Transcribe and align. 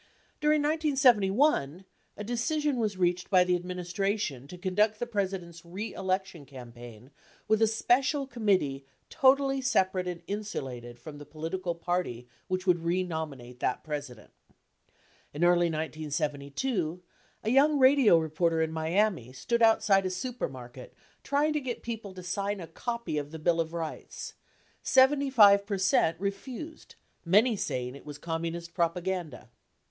During 0.39 0.61
1971, 0.63 1.85
a 2.17 2.23
decision 2.23 2.77
was 2.79 2.97
reached 2.97 3.29
by 3.29 3.43
the 3.43 3.55
administration 3.55 4.47
to 4.47 4.57
conduct 4.57 4.97
the 4.97 5.05
President's 5.05 5.63
reelection 5.63 6.43
campaign 6.47 7.11
with 7.47 7.61
a 7.61 7.67
special 7.67 8.25
com 8.25 8.47
mittee 8.47 8.83
totally 9.11 9.61
separate 9.61 10.07
and 10.07 10.23
insulated 10.25 10.97
from 10.97 11.19
the 11.19 11.25
political 11.27 11.75
party 11.75 12.27
which 12.47 12.65
would 12.65 12.79
renominate 12.79 13.59
that 13.59 13.83
President. 13.83 14.31
In 15.35 15.43
early 15.43 15.67
1972, 15.67 17.03
a 17.43 17.51
young 17.51 17.77
radio 17.77 18.17
reporter 18.17 18.59
in 18.63 18.71
Miami 18.71 19.31
stood 19.31 19.61
outside 19.61 20.07
a 20.07 20.09
supermarket 20.09 20.95
trying 21.21 21.53
to 21.53 21.61
get 21.61 21.83
people 21.83 22.15
to 22.15 22.23
sign 22.23 22.59
a 22.59 22.65
copy 22.65 23.19
of 23.19 23.29
the 23.29 23.37
bill 23.37 23.61
of 23.61 23.71
Rights. 23.71 24.33
Seventy 24.81 25.29
five 25.29 25.63
percent 25.67 26.19
refused, 26.19 26.95
many 27.23 27.55
saying 27.55 27.95
it 27.95 28.03
was 28.03 28.17
Com 28.17 28.41
munist 28.41 28.73
propaganda. 28.73 29.51